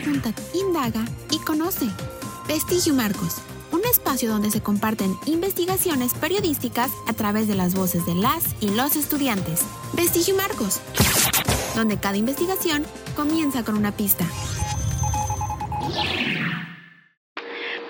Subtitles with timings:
[0.00, 1.86] pregunta, indaga y conoce.
[2.46, 3.36] Vestigio Marcos,
[3.72, 8.70] un espacio donde se comparten investigaciones periodísticas a través de las voces de las y
[8.70, 9.62] los estudiantes.
[9.94, 10.80] Vestigio Marcos,
[11.74, 14.26] donde cada investigación comienza con una pista.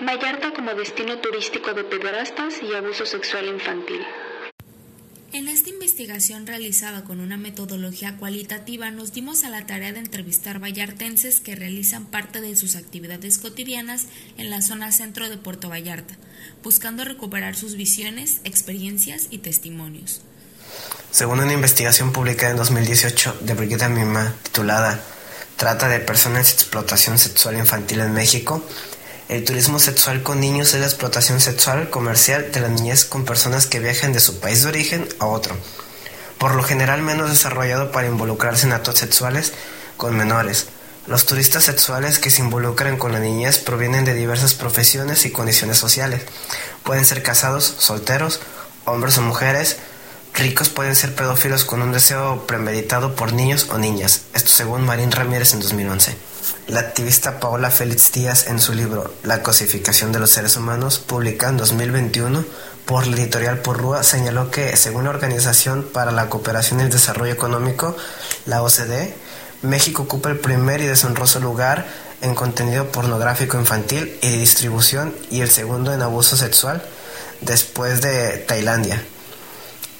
[0.01, 4.01] Vallarta como destino turístico de pederastas y abuso sexual infantil.
[5.37, 10.63] En esta investigación realizada con una metodología cualitativa nos dimos a la tarea de entrevistar
[10.63, 14.07] vallartenses que realizan parte de sus actividades cotidianas
[14.39, 16.17] en la zona centro de Puerto Vallarta,
[16.63, 20.23] buscando recuperar sus visiones, experiencias y testimonios.
[21.11, 25.05] Según una investigación publicada en 2018 de Brigida Mima titulada
[25.57, 28.63] Trata de personas explotación sexual infantil en México,
[29.29, 33.67] el turismo sexual con niños es la explotación sexual comercial de la niñez con personas
[33.67, 35.57] que viajan de su país de origen a otro,
[36.39, 39.53] por lo general menos desarrollado para involucrarse en actos sexuales
[39.97, 40.69] con menores.
[41.09, 45.79] Los turistas sexuales que se involucran con la niñez provienen de diversas profesiones y condiciones
[45.79, 46.23] sociales.
[46.85, 48.41] Pueden ser casados, solteros,
[48.85, 49.77] hombres o mujeres,
[50.37, 55.11] Ricos pueden ser pedófilos con un deseo premeditado por niños o niñas, esto según Marín
[55.11, 56.15] Ramírez en 2011.
[56.69, 61.53] La activista Paola Félix Díaz en su libro La cosificación de los seres humanos, publicado
[61.53, 62.45] en 2021
[62.85, 67.33] por la editorial Porrúa, señaló que, según la Organización para la Cooperación y el Desarrollo
[67.33, 67.97] Económico,
[68.45, 69.15] la OCDE,
[69.63, 71.87] México ocupa el primer y deshonroso lugar
[72.21, 76.83] en contenido pornográfico infantil y distribución y el segundo en abuso sexual
[77.41, 79.03] después de Tailandia.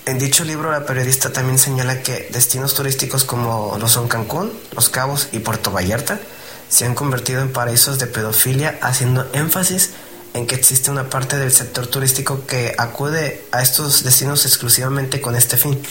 [0.07, 4.89] En dicho libro, la periodista también señala que destinos turísticos como lo son Cancún, Los
[4.89, 6.21] Cabos y Puerto Vallarta
[6.69, 9.91] se han convertido en paraísos de pedofilia, haciendo énfasis
[10.33, 15.35] en que existe una parte del sector turístico que acude a estos destinos exclusivamente con
[15.35, 15.83] este fin.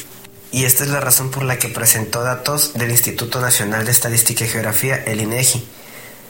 [0.49, 4.45] Y esta es la razón por la que presentó datos del Instituto Nacional de Estadística
[4.45, 5.63] y Geografía, el INEGI, e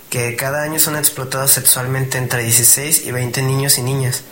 [0.10, 4.24] que cada año son explotados sexualmente entre 16 y 20 niños y niñas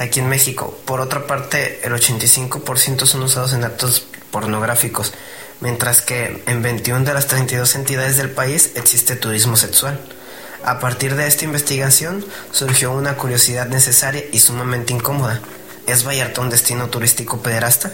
[0.00, 0.76] aquí en México.
[0.86, 5.12] Por otra parte, el 85% son usados en actos pornográficos,
[5.60, 10.00] mientras que en 21 de las 32 entidades del país existe turismo sexual.
[10.64, 15.40] A partir de esta investigación surgió una curiosidad necesaria y sumamente incómoda.
[15.86, 17.92] ¿Es Vallarta un destino turístico pederasta?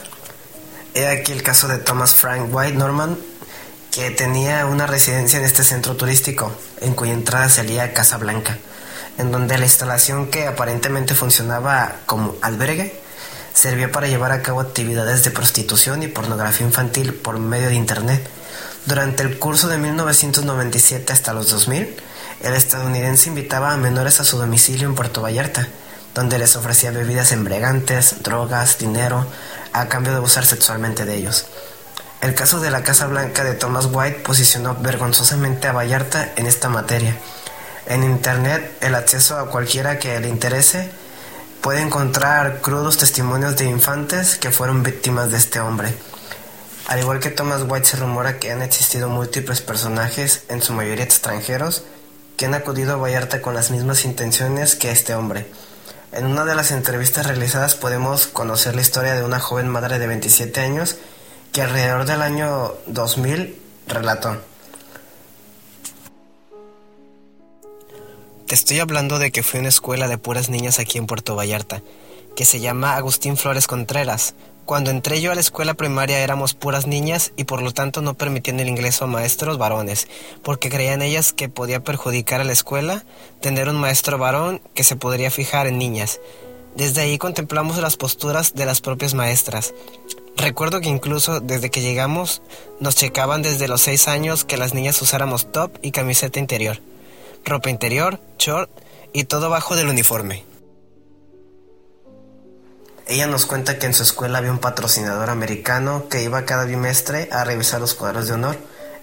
[0.94, 3.18] He aquí el caso de Thomas Frank White Norman,
[3.90, 8.58] que tenía una residencia en este centro turístico, en cuya entrada salía Casa Blanca
[9.18, 13.00] en donde la instalación que aparentemente funcionaba como albergue
[13.54, 18.28] servía para llevar a cabo actividades de prostitución y pornografía infantil por medio de Internet.
[18.84, 21.96] Durante el curso de 1997 hasta los 2000,
[22.42, 25.66] el estadounidense invitaba a menores a su domicilio en Puerto Vallarta,
[26.14, 29.26] donde les ofrecía bebidas embriagantes, drogas, dinero,
[29.72, 31.46] a cambio de abusar sexualmente de ellos.
[32.20, 36.68] El caso de la Casa Blanca de Thomas White posicionó vergonzosamente a Vallarta en esta
[36.68, 37.16] materia
[37.86, 40.90] en Internet, el acceso a cualquiera que le interese
[41.60, 45.94] puede encontrar crudos testimonios de infantes que fueron víctimas de este hombre.
[46.86, 51.04] Al igual que Thomas White se rumora que han existido múltiples personajes, en su mayoría
[51.04, 51.84] extranjeros,
[52.36, 55.46] que han acudido a Vallarta con las mismas intenciones que este hombre.
[56.12, 60.06] En una de las entrevistas realizadas podemos conocer la historia de una joven madre de
[60.06, 60.96] 27 años
[61.52, 64.36] que alrededor del año 2000 relató.
[68.46, 71.34] Te estoy hablando de que fui a una escuela de puras niñas aquí en Puerto
[71.34, 71.82] Vallarta,
[72.36, 74.36] que se llama Agustín Flores Contreras.
[74.64, 78.14] Cuando entré yo a la escuela primaria éramos puras niñas y por lo tanto no
[78.14, 80.06] permitían el ingreso a maestros varones,
[80.44, 83.04] porque creían ellas que podía perjudicar a la escuela
[83.40, 86.20] tener un maestro varón que se podría fijar en niñas.
[86.76, 89.74] Desde ahí contemplamos las posturas de las propias maestras.
[90.36, 92.42] Recuerdo que incluso desde que llegamos
[92.78, 96.80] nos checaban desde los seis años que las niñas usáramos top y camiseta interior
[97.46, 98.70] ropa interior, short
[99.12, 100.44] y todo bajo del uniforme.
[103.06, 107.28] Ella nos cuenta que en su escuela había un patrocinador americano que iba cada bimestre
[107.30, 108.56] a revisar los cuadros de honor.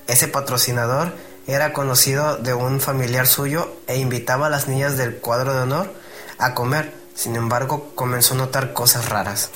[0.07, 1.13] Ese patrocinador
[1.47, 5.93] era conocido de un familiar suyo e invitaba a las niñas del cuadro de honor
[6.37, 6.93] a comer.
[7.15, 9.51] Sin embargo, comenzó a notar cosas raras.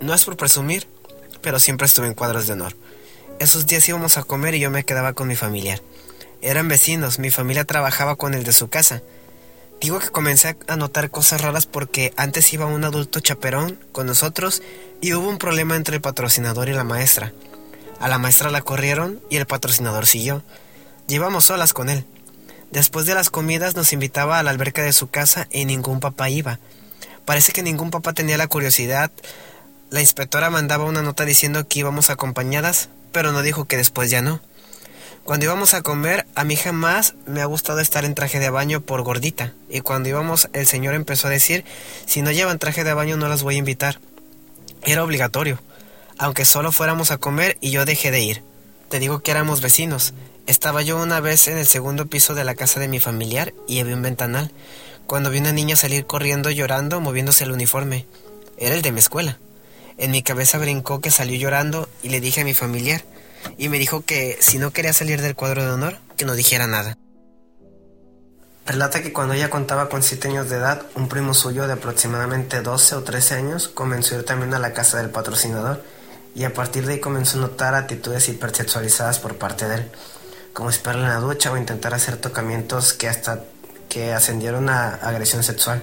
[0.00, 0.86] No es por presumir,
[1.42, 2.74] pero siempre estuve en cuadros de honor.
[3.38, 5.82] Esos días íbamos a comer y yo me quedaba con mi familiar.
[6.40, 9.02] Eran vecinos, mi familia trabajaba con el de su casa.
[9.80, 14.62] Digo que comencé a notar cosas raras porque antes iba un adulto chaperón con nosotros
[15.00, 17.32] y hubo un problema entre el patrocinador y la maestra.
[18.00, 20.44] A la maestra la corrieron y el patrocinador siguió.
[21.08, 22.04] Llevamos solas con él.
[22.70, 26.28] Después de las comidas nos invitaba a la alberca de su casa y ningún papá
[26.28, 26.60] iba.
[27.24, 29.10] Parece que ningún papá tenía la curiosidad.
[29.90, 34.22] La inspectora mandaba una nota diciendo que íbamos acompañadas, pero no dijo que después ya
[34.22, 34.40] no.
[35.28, 38.80] Cuando íbamos a comer, a mí jamás me ha gustado estar en traje de baño
[38.80, 39.52] por gordita.
[39.68, 41.66] Y cuando íbamos, el señor empezó a decir,
[42.06, 44.00] si no llevan traje de baño no las voy a invitar.
[44.86, 45.60] Era obligatorio,
[46.16, 48.42] aunque solo fuéramos a comer y yo dejé de ir.
[48.88, 50.14] Te digo que éramos vecinos.
[50.46, 53.80] Estaba yo una vez en el segundo piso de la casa de mi familiar y
[53.80, 54.50] había un ventanal,
[55.06, 58.06] cuando vi una niña salir corriendo llorando, moviéndose el uniforme.
[58.56, 59.38] Era el de mi escuela.
[59.98, 63.04] En mi cabeza brincó que salió llorando y le dije a mi familiar,
[63.56, 66.66] y me dijo que si no quería salir del cuadro de honor, que no dijera
[66.66, 66.96] nada.
[68.66, 72.60] Relata que cuando ella contaba con 7 años de edad, un primo suyo de aproximadamente
[72.60, 75.82] 12 o 13 años comenzó a ir también a la casa del patrocinador
[76.34, 79.90] y a partir de ahí comenzó a notar actitudes hipersexualizadas por parte de él,
[80.52, 83.44] como esperar en la ducha o intentar hacer tocamientos que hasta
[83.88, 85.82] que ascendieron a agresión sexual.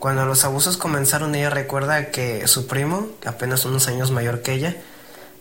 [0.00, 4.76] Cuando los abusos comenzaron, ella recuerda que su primo, apenas unos años mayor que ella,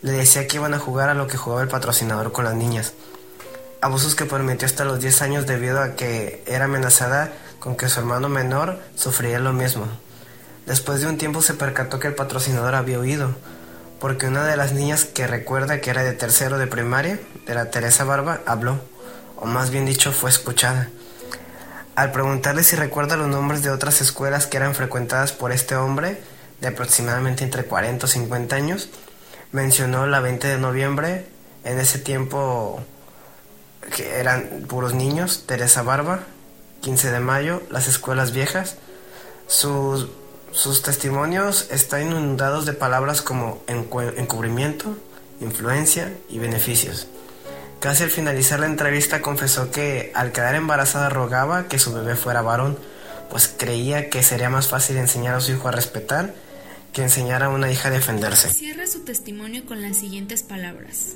[0.02, 2.94] le decía que iban a jugar a lo que jugaba el patrocinador con las niñas.
[3.82, 8.00] Abusos que permitió hasta los 10 años debido a que era amenazada con que su
[8.00, 9.88] hermano menor sufriría lo mismo.
[10.66, 13.36] Después de un tiempo se percató que el patrocinador había huido,
[14.00, 17.70] porque una de las niñas que recuerda que era de tercero de primaria, de la
[17.70, 18.80] Teresa Barba, habló,
[19.36, 20.90] o más bien dicho fue escuchada.
[21.96, 26.22] Al preguntarle si recuerda los nombres de otras escuelas que eran frecuentadas por este hombre,
[26.62, 28.90] de aproximadamente entre 40 o 50 años,
[29.52, 31.26] mencionó la 20 de noviembre,
[31.64, 32.82] en ese tiempo
[33.96, 36.22] que eran puros niños, Teresa Barba,
[36.82, 38.78] 15 de mayo, las escuelas viejas.
[39.48, 40.08] Sus,
[40.52, 44.96] sus testimonios están inundados de palabras como encubrimiento,
[45.42, 47.08] influencia y beneficios.
[47.80, 52.42] Casi al finalizar la entrevista confesó que al quedar embarazada rogaba que su bebé fuera
[52.42, 52.78] varón,
[53.30, 56.34] pues creía que sería más fácil enseñar a su hijo a respetar
[56.94, 58.50] que enseñar a una hija a defenderse.
[58.50, 61.16] Cierra su testimonio con las siguientes palabras.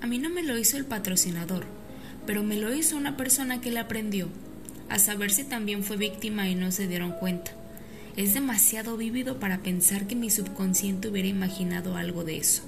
[0.00, 1.64] A mí no me lo hizo el patrocinador,
[2.26, 4.28] pero me lo hizo una persona que le aprendió,
[4.88, 7.52] a saber si también fue víctima y no se dieron cuenta.
[8.16, 12.62] Es demasiado vívido para pensar que mi subconsciente hubiera imaginado algo de eso.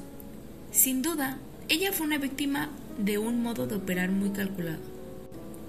[0.70, 1.38] Sin duda,
[1.68, 4.78] ella fue una víctima de un modo de operar muy calculado,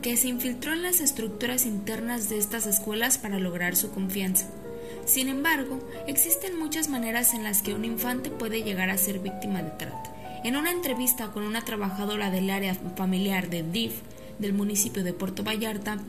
[0.01, 4.47] que se infiltró en las estructuras internas de estas escuelas para lograr su confianza
[5.05, 9.61] sin embargo, existen muchas maneras en las que un infante puede llegar a ser víctima
[9.61, 10.13] de trata.
[10.43, 13.93] En una entrevista con una trabajadora del área familiar de DIF
[14.39, 15.99] del municipio de Puerto Vallarta,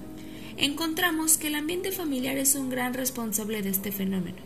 [0.56, 4.38] encontramos que el ambiente familiar es un gran responsable de este fenómeno.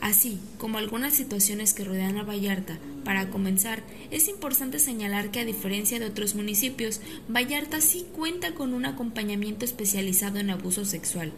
[0.00, 5.44] Así como algunas situaciones que rodean a Vallarta, para comenzar, es importante señalar que a
[5.44, 11.32] diferencia de otros municipios, Vallarta sí cuenta con un acompañamiento especializado en abuso sexual,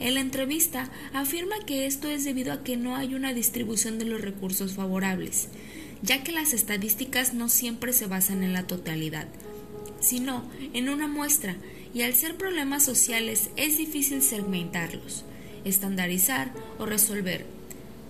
[0.00, 4.06] en la entrevista afirma que esto es debido a que no hay una distribución de
[4.06, 5.48] los recursos favorables,
[6.02, 9.28] ya que las estadísticas no siempre se basan en la totalidad,
[10.00, 11.56] sino en una muestra,
[11.92, 15.24] y al ser problemas sociales es difícil segmentarlos,
[15.64, 17.44] estandarizar o resolver.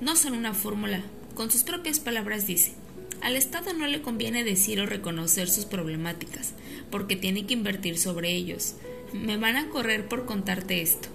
[0.01, 1.03] No son una fórmula,
[1.35, 2.73] con sus propias palabras dice,
[3.21, 6.53] al Estado no le conviene decir o reconocer sus problemáticas,
[6.91, 8.77] porque tiene que invertir sobre ellos.
[9.13, 11.09] Me van a correr por contarte esto.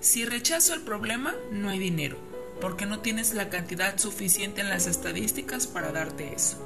[0.00, 2.16] Si rechazo el problema, no hay dinero,
[2.60, 6.64] porque no tienes la cantidad suficiente en las estadísticas para darte eso.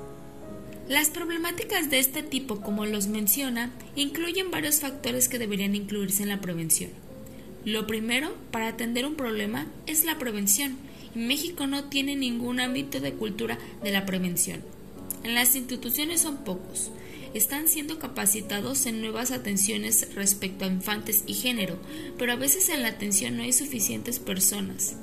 [0.86, 6.28] Las problemáticas de este tipo, como los menciona, incluyen varios factores que deberían incluirse en
[6.28, 6.90] la prevención.
[7.64, 10.76] Lo primero, para atender un problema, es la prevención.
[11.14, 14.60] México no tiene ningún ámbito de cultura de la prevención.
[15.24, 16.90] En las instituciones son pocos
[17.34, 21.78] están siendo capacitados en nuevas atenciones respecto a infantes y género,
[22.18, 24.96] pero a veces en la atención no hay suficientes personas.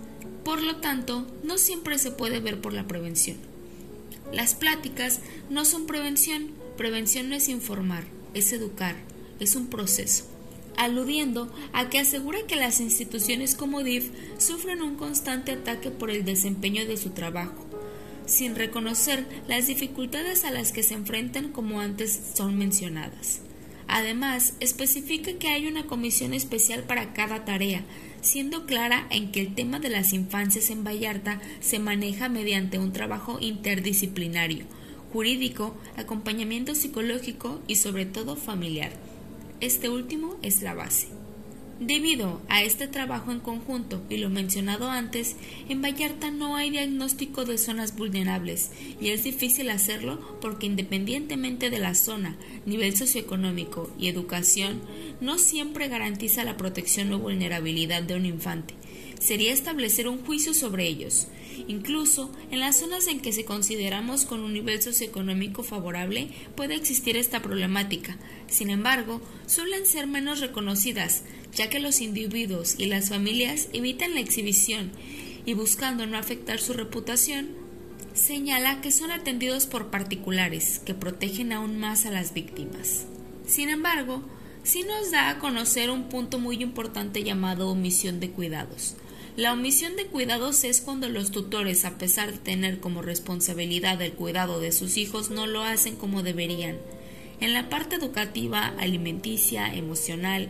[0.43, 3.37] Por lo tanto, no siempre se puede ver por la prevención.
[4.31, 5.19] Las pláticas
[5.49, 8.95] no son prevención, prevención no es informar, es educar,
[9.39, 10.25] es un proceso
[10.79, 16.23] aludiendo a que asegura que las instituciones como DIF sufren un constante ataque por el
[16.23, 17.67] desempeño de su trabajo,
[18.29, 23.41] sin reconocer las dificultades a las que se enfrentan como antes son mencionadas.
[23.87, 27.83] Además, especifica que hay una comisión especial para cada tarea,
[28.21, 32.93] siendo clara en que el tema de las infancias en Vallarta se maneja mediante un
[32.93, 34.65] trabajo interdisciplinario,
[35.11, 38.91] jurídico, acompañamiento psicológico y sobre todo familiar.
[39.59, 41.07] Este último es la base.
[41.79, 45.37] Debido a este trabajo en conjunto y lo mencionado antes,
[45.69, 51.79] en Vallarta no hay diagnóstico de zonas vulnerables y es difícil hacerlo porque independientemente de
[51.79, 54.81] la zona, nivel socioeconómico y educación,
[55.21, 58.73] no siempre garantiza la protección o vulnerabilidad de un infante.
[59.17, 61.27] Sería establecer un juicio sobre ellos
[61.67, 67.17] Incluso en las zonas en que se consideramos con un nivel socioeconómico favorable puede existir
[67.17, 68.17] esta problemática.
[68.47, 74.21] Sin embargo, suelen ser menos reconocidas, ya que los individuos y las familias evitan la
[74.21, 74.91] exhibición
[75.45, 77.49] y buscando no afectar su reputación,
[78.13, 83.05] señala que son atendidos por particulares que protegen aún más a las víctimas.
[83.47, 84.21] Sin embargo,
[84.63, 88.95] sí nos da a conocer un punto muy importante llamado omisión de cuidados.
[89.35, 94.11] La omisión de cuidados es cuando los tutores, a pesar de tener como responsabilidad el
[94.13, 96.77] cuidado de sus hijos, no lo hacen como deberían.
[97.39, 100.49] En la parte educativa, alimenticia, emocional,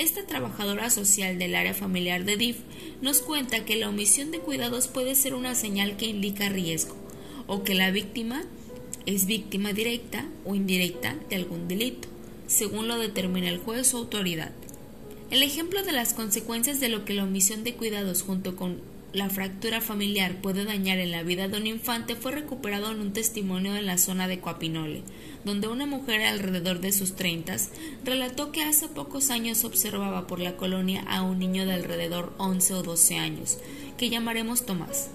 [0.00, 2.56] esta trabajadora social del área familiar de DIF
[3.02, 6.96] nos cuenta que la omisión de cuidados puede ser una señal que indica riesgo
[7.46, 8.42] o que la víctima
[9.04, 12.08] es víctima directa o indirecta de algún delito,
[12.46, 14.52] según lo determina el juez o autoridad.
[15.30, 18.80] El ejemplo de las consecuencias de lo que la omisión de cuidados junto con
[19.12, 23.12] la fractura familiar puede dañar en la vida de un infante fue recuperado en un
[23.12, 25.02] testimonio en la zona de Coapinole,
[25.44, 27.70] donde una mujer alrededor de sus treintas
[28.04, 32.74] relató que hace pocos años observaba por la colonia a un niño de alrededor 11
[32.74, 33.58] o 12 años,
[33.98, 35.08] que llamaremos Tomás.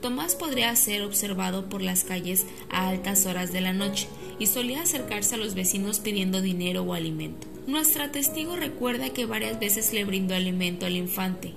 [0.00, 4.06] Tomás podría ser observado por las calles a altas horas de la noche
[4.38, 7.48] y solía acercarse a los vecinos pidiendo dinero o alimento.
[7.66, 11.52] Nuestra testigo recuerda que varias veces le brindó alimento al infante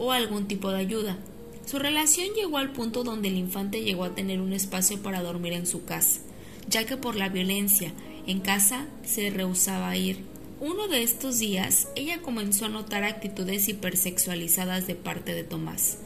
[0.00, 1.18] o algún tipo de ayuda.
[1.66, 5.52] Su relación llegó al punto donde el infante llegó a tener un espacio para dormir
[5.52, 6.20] en su casa,
[6.68, 7.92] ya que por la violencia
[8.26, 10.24] en casa se rehusaba a ir.
[10.58, 15.98] Uno de estos días ella comenzó a notar actitudes hipersexualizadas de parte de Tomás.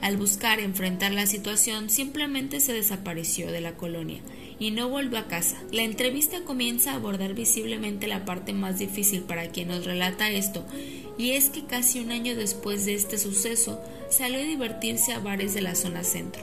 [0.00, 4.20] Al buscar enfrentar la situación, simplemente se desapareció de la colonia
[4.58, 5.62] y no volvió a casa.
[5.70, 10.66] La entrevista comienza a abordar visiblemente la parte más difícil para quien nos relata esto,
[11.22, 15.54] y es que casi un año después de este suceso salió a divertirse a bares
[15.54, 16.42] de la zona centro.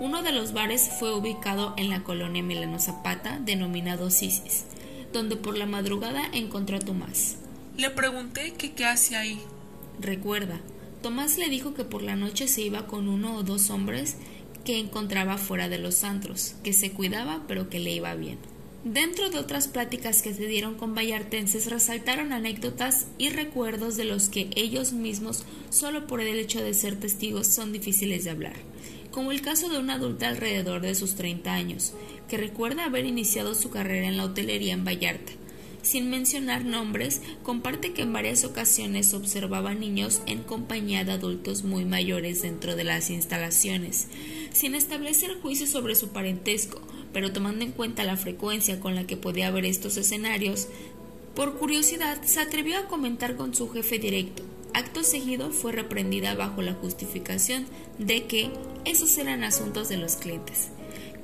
[0.00, 4.64] Uno de los bares fue ubicado en la colonia Milano Zapata, denominado Sisis,
[5.12, 7.36] donde por la madrugada encontró a Tomás.
[7.76, 9.38] Le pregunté que qué hacía ahí.
[10.00, 10.60] Recuerda,
[11.02, 14.16] Tomás le dijo que por la noche se iba con uno o dos hombres
[14.64, 18.38] que encontraba fuera de los antros, que se cuidaba pero que le iba bien.
[18.86, 24.28] Dentro de otras pláticas que se dieron con vallartenses resaltaron anécdotas y recuerdos de los
[24.28, 28.54] que ellos mismos, solo por el hecho de ser testigos, son difíciles de hablar,
[29.10, 31.94] como el caso de una adulta alrededor de sus 30 años,
[32.28, 35.32] que recuerda haber iniciado su carrera en la hotelería en Vallarta,
[35.82, 41.84] sin mencionar nombres, comparte que en varias ocasiones observaba niños en compañía de adultos muy
[41.84, 44.06] mayores dentro de las instalaciones,
[44.52, 46.80] sin establecer juicio sobre su parentesco,
[47.16, 50.68] pero tomando en cuenta la frecuencia con la que podía ver estos escenarios,
[51.34, 54.42] por curiosidad se atrevió a comentar con su jefe directo.
[54.74, 57.64] Acto seguido fue reprendida bajo la justificación
[57.98, 58.50] de que
[58.84, 60.68] esos eran asuntos de los clientes.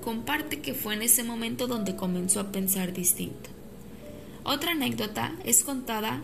[0.02, 3.50] Comparte que fue en ese momento donde comenzó a pensar distinto.
[4.44, 6.22] Otra anécdota es contada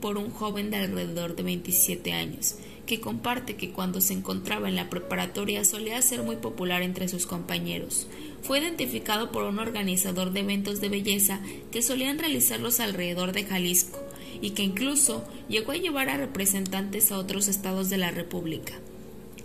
[0.00, 2.56] por un joven de alrededor de 27 años,
[2.86, 7.26] que comparte que cuando se encontraba en la preparatoria solía ser muy popular entre sus
[7.26, 8.06] compañeros.
[8.42, 11.40] Fue identificado por un organizador de eventos de belleza
[11.72, 13.98] que solían realizarlos alrededor de Jalisco
[14.40, 18.74] y que incluso llegó a llevar a representantes a otros estados de la República.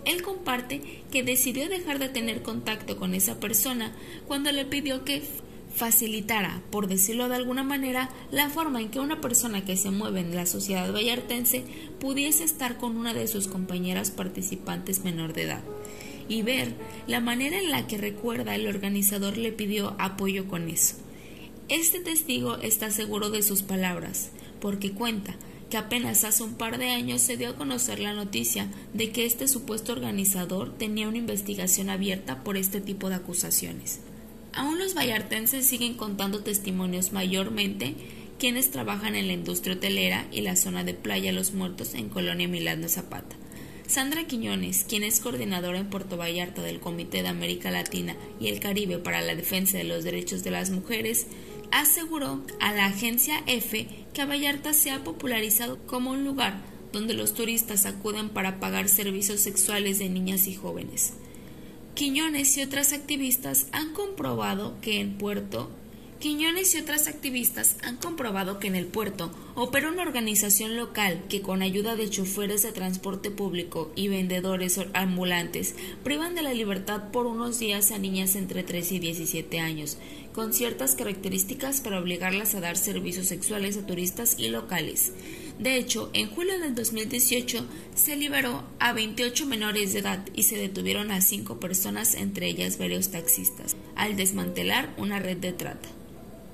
[0.04, 0.80] Él comparte
[1.10, 3.92] que decidió dejar de tener contacto con esa persona
[4.26, 5.22] cuando le pidió que
[5.74, 10.20] facilitara, por decirlo de alguna manera, la forma en que una persona que se mueve
[10.20, 11.64] en la sociedad vallartense
[12.00, 15.62] pudiese estar con una de sus compañeras participantes menor de edad
[16.28, 16.74] y ver
[17.08, 20.94] la manera en la que recuerda el organizador le pidió apoyo con eso.
[21.68, 25.34] Este testigo está seguro de sus palabras, porque cuenta
[25.70, 29.24] que apenas hace un par de años se dio a conocer la noticia de que
[29.24, 34.00] este supuesto organizador tenía una investigación abierta por este tipo de acusaciones.
[34.52, 37.94] Aún los vallartenses siguen contando testimonios mayormente
[38.38, 42.48] quienes trabajan en la industria hotelera y la zona de Playa Los Muertos en Colonia
[42.48, 43.36] Milano Zapata.
[43.86, 48.60] Sandra Quiñones, quien es coordinadora en Puerto Vallarta del Comité de América Latina y el
[48.60, 51.26] Caribe para la Defensa de los Derechos de las Mujeres,
[51.70, 57.34] aseguró a la agencia EFE que Vallarta se ha popularizado como un lugar donde los
[57.34, 61.12] turistas acuden para pagar servicios sexuales de niñas y jóvenes.
[61.94, 65.70] Quiñones y otras activistas han comprobado que en Puerto
[66.20, 71.40] Quiñones y otras activistas han comprobado que en el puerto opera una organización local que
[71.40, 77.24] con ayuda de choferes de transporte público y vendedores ambulantes privan de la libertad por
[77.24, 79.96] unos días a niñas entre 13 y 17 años,
[80.34, 85.12] con ciertas características para obligarlas a dar servicios sexuales a turistas y locales.
[85.60, 90.56] De hecho, en julio del 2018 se liberó a 28 menores de edad y se
[90.56, 95.90] detuvieron a 5 personas, entre ellas varios taxistas, al desmantelar una red de trata.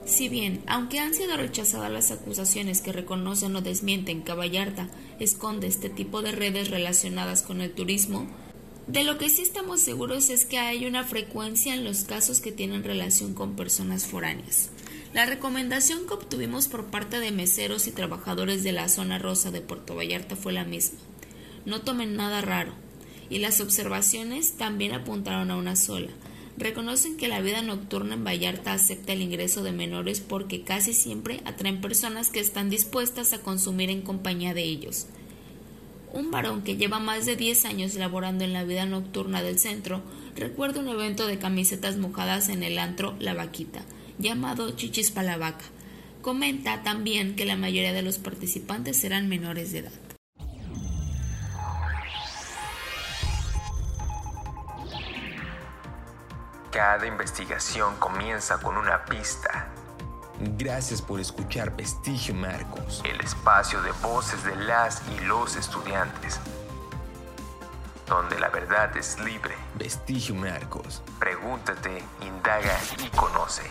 [0.05, 4.89] Si bien, aunque han sido rechazadas las acusaciones que reconocen o desmienten que Vallarta
[5.21, 8.27] esconde este tipo de redes relacionadas con el turismo,
[8.89, 12.51] de lo que sí estamos seguros es que hay una frecuencia en los casos que
[12.51, 14.71] tienen relación con personas foráneas.
[15.15, 19.61] La recomendación que obtuvimos por parte de meseros y trabajadores de la zona rosa de
[19.61, 20.99] Puerto Vallarta fue la misma.
[21.65, 22.73] No tomen nada raro.
[23.31, 26.11] Y las observaciones también apuntaron a una sola.
[26.59, 31.41] Reconocen que la vida nocturna en Vallarta acepta el ingreso de menores porque casi siempre
[31.45, 35.07] atraen personas que están dispuestas a consumir en compañía de ellos.
[36.13, 40.03] Un varón que lleva más de 10 años laborando en la vida nocturna del centro
[40.35, 43.83] recuerda un evento de camisetas mojadas en el antro La Vaquita,
[44.19, 45.65] llamado Chichis Vaca.
[46.23, 49.93] Comenta también que la mayoría de los participantes eran menores de edad.
[56.73, 59.69] Cada investigación comienza con una pista.
[60.59, 63.03] Gracias por escuchar Vestigio Marcos.
[63.05, 66.39] El espacio de voces de las y los estudiantes.
[68.07, 69.55] Donde la verdad es libre.
[69.77, 71.03] Vestigio Marcos.
[71.19, 73.63] Pregúntate, indaga y conoce.